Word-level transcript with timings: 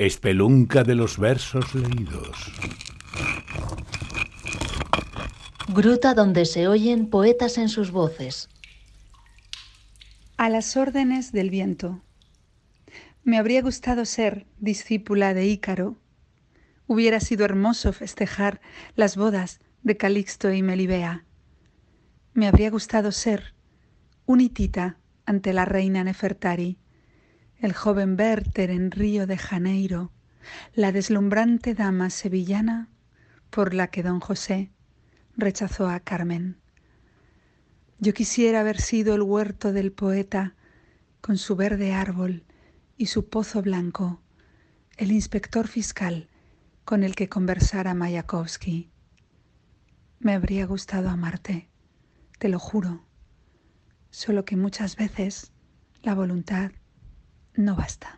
Espelunca 0.00 0.84
de 0.84 0.94
los 0.94 1.18
versos 1.18 1.74
leídos. 1.74 2.52
Gruta 5.66 6.14
donde 6.14 6.44
se 6.44 6.68
oyen 6.68 7.10
poetas 7.10 7.58
en 7.58 7.68
sus 7.68 7.90
voces. 7.90 8.48
A 10.36 10.50
las 10.50 10.76
órdenes 10.76 11.32
del 11.32 11.50
viento. 11.50 12.00
Me 13.24 13.38
habría 13.38 13.60
gustado 13.60 14.04
ser 14.04 14.46
discípula 14.60 15.34
de 15.34 15.46
Ícaro. 15.48 15.96
Hubiera 16.86 17.18
sido 17.18 17.44
hermoso 17.44 17.92
festejar 17.92 18.60
las 18.94 19.16
bodas 19.16 19.58
de 19.82 19.96
Calixto 19.96 20.52
y 20.52 20.62
Melibea. 20.62 21.24
Me 22.34 22.46
habría 22.46 22.70
gustado 22.70 23.10
ser 23.10 23.52
un 24.26 24.40
hitita 24.40 24.96
ante 25.26 25.52
la 25.52 25.64
reina 25.64 26.04
Nefertari 26.04 26.78
el 27.60 27.72
joven 27.72 28.16
Werther 28.16 28.70
en 28.70 28.92
Río 28.92 29.26
de 29.26 29.36
Janeiro, 29.36 30.12
la 30.74 30.92
deslumbrante 30.92 31.74
dama 31.74 32.08
sevillana 32.08 32.88
por 33.50 33.74
la 33.74 33.88
que 33.88 34.04
don 34.04 34.20
José 34.20 34.70
rechazó 35.36 35.88
a 35.88 35.98
Carmen. 35.98 36.56
Yo 37.98 38.14
quisiera 38.14 38.60
haber 38.60 38.80
sido 38.80 39.14
el 39.16 39.22
huerto 39.22 39.72
del 39.72 39.90
poeta 39.90 40.54
con 41.20 41.36
su 41.36 41.56
verde 41.56 41.92
árbol 41.92 42.44
y 42.96 43.06
su 43.06 43.28
pozo 43.28 43.60
blanco, 43.60 44.20
el 44.96 45.10
inspector 45.10 45.66
fiscal 45.66 46.28
con 46.84 47.02
el 47.02 47.16
que 47.16 47.28
conversara 47.28 47.92
Mayakovsky. 47.92 48.88
Me 50.20 50.32
habría 50.32 50.64
gustado 50.64 51.08
amarte, 51.08 51.68
te 52.38 52.48
lo 52.48 52.60
juro, 52.60 53.04
solo 54.10 54.44
que 54.44 54.56
muchas 54.56 54.94
veces 54.94 55.50
la 56.02 56.14
voluntad 56.14 56.70
no 57.58 57.74
basta. 57.74 58.17